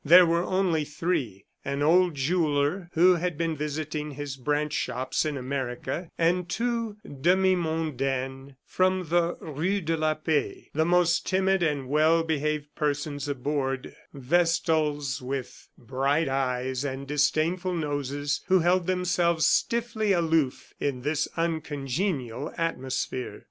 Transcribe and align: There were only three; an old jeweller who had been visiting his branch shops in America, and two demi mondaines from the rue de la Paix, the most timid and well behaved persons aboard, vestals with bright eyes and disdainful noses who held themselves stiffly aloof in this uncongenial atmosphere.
There 0.03 0.25
were 0.25 0.43
only 0.43 0.83
three; 0.83 1.45
an 1.63 1.83
old 1.83 2.15
jeweller 2.15 2.89
who 2.93 3.17
had 3.17 3.37
been 3.37 3.55
visiting 3.55 4.09
his 4.09 4.35
branch 4.35 4.73
shops 4.73 5.25
in 5.25 5.37
America, 5.37 6.09
and 6.17 6.49
two 6.49 6.97
demi 7.05 7.55
mondaines 7.55 8.55
from 8.65 9.09
the 9.09 9.35
rue 9.39 9.79
de 9.79 9.95
la 9.95 10.15
Paix, 10.15 10.71
the 10.73 10.85
most 10.85 11.27
timid 11.27 11.61
and 11.61 11.87
well 11.87 12.23
behaved 12.23 12.73
persons 12.73 13.27
aboard, 13.27 13.95
vestals 14.11 15.21
with 15.21 15.67
bright 15.77 16.27
eyes 16.27 16.83
and 16.83 17.05
disdainful 17.07 17.75
noses 17.75 18.41
who 18.47 18.61
held 18.61 18.87
themselves 18.87 19.45
stiffly 19.45 20.13
aloof 20.13 20.73
in 20.79 21.03
this 21.03 21.27
uncongenial 21.37 22.51
atmosphere. 22.57 23.39